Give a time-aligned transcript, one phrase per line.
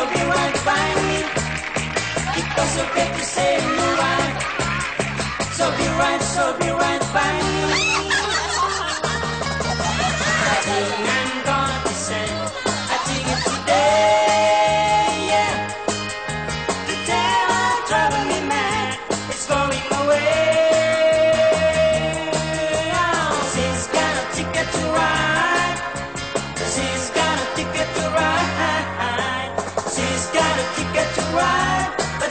[0.00, 0.08] so
[6.58, 7.32] be right by
[8.24, 8.29] me.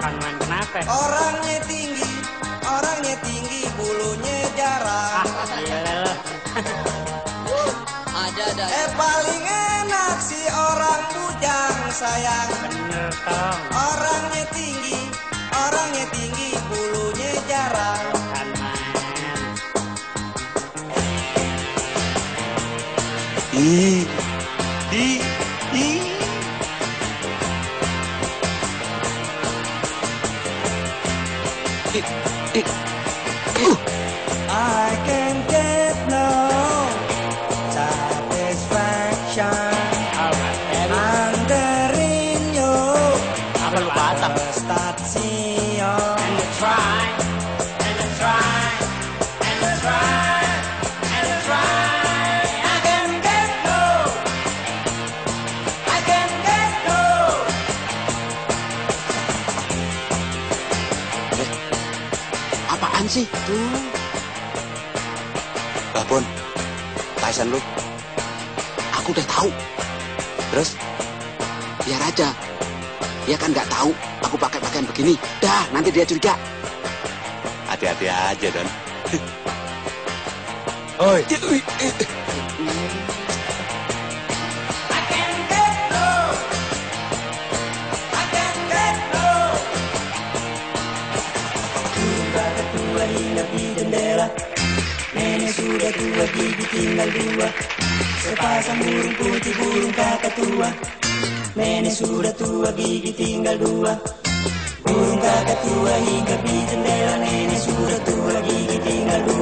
[0.00, 0.80] man kenapa?
[0.88, 2.12] Orangnya tinggi,
[2.64, 6.12] orangnya tinggi, bulunya jarang Ah gila.
[8.10, 8.64] Ada ada.
[8.68, 15.00] Eh paling enak si orang bujang sayang Bener tong, Orangnya tinggi,
[15.50, 18.04] orangnya tinggi, bulunya jarang
[23.60, 24.08] ih,
[31.92, 32.04] Ih,
[32.54, 32.89] ih.
[63.00, 63.24] Apaan sih?
[63.48, 63.80] Tuh.
[65.96, 66.20] Babon,
[67.16, 67.56] Tyson lu.
[69.00, 69.48] Aku udah tahu.
[70.52, 70.76] Terus,
[71.80, 72.28] biar aja.
[73.24, 75.16] Dia kan nggak tahu aku pakai pakaian begini.
[75.40, 76.36] Dah, nanti dia curiga.
[77.72, 78.68] Hati-hati aja, Don.
[81.00, 81.24] Oi.
[93.10, 94.26] Hinggap di jendela
[95.10, 97.48] Nenek sudah tua gigi tinggal dua.
[98.22, 100.70] Sepasang burung putih burung kakak tua.
[101.58, 103.98] Nenek sudah tua gigi tinggal dua.
[104.86, 109.39] Burung kakak tua hinggap di jendela Nenek sudah tua gigi tinggal dua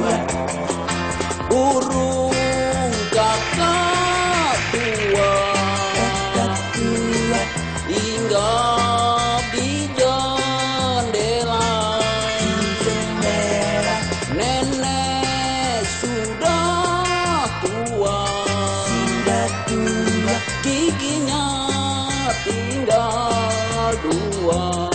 [22.49, 24.89] tinggal dua.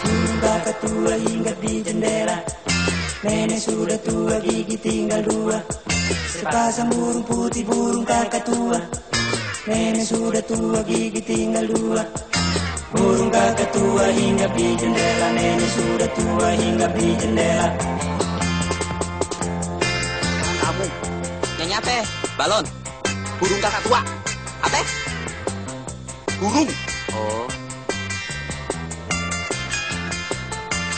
[0.00, 2.38] Burung kakak tua hinggap di jendela
[3.20, 5.60] Nenek sudah tua gigi tinggal dua
[6.32, 8.80] Sepasang burung putih burung kakak tua
[9.68, 12.00] Nenek sudah tua gigi tinggal dua
[12.96, 17.68] Burung kakak tua hinggap di jendela Nenek sudah tua hinggap di jendela
[20.64, 20.86] Kamu
[21.60, 21.96] nyanyi apa?
[22.40, 22.64] Balon.
[23.36, 24.19] Burung kakak tua.
[24.60, 24.80] Apa?
[26.40, 26.70] Burung.
[27.12, 27.46] Oh.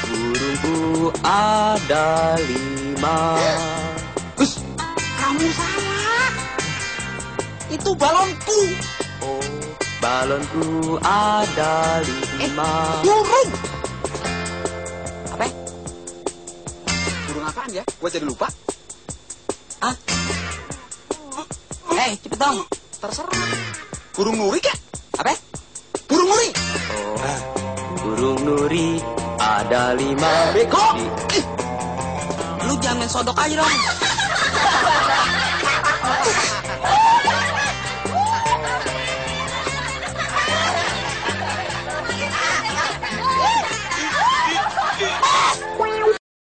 [0.06, 3.18] Burungku ada lima.
[4.38, 4.52] Hus,
[5.18, 6.30] kamu salah.
[7.70, 8.60] Itu balonku.
[9.22, 9.42] Oh,
[10.02, 12.02] balonku ada
[12.38, 12.70] lima.
[13.02, 13.50] burung.
[15.32, 15.46] Apa?
[17.30, 17.82] Burung apaan ya?
[17.98, 18.46] Gua jadi lupa.
[19.82, 19.94] Ah,
[21.98, 22.62] eh cepet dong.
[23.02, 23.34] Terserah.
[24.14, 24.78] Burung nuri kek?
[25.18, 25.34] Apa?
[26.06, 26.54] Burung nuri.
[27.18, 27.40] Oh.
[27.98, 29.02] Burung nuri
[29.42, 30.54] ada lima.
[30.54, 31.02] Beko.
[32.62, 33.74] Lu jangan sodok aja dong.